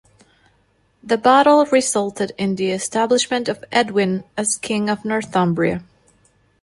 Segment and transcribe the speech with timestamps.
[1.03, 5.83] The battle resulted in the establishment of Edwin as king of Northumbria.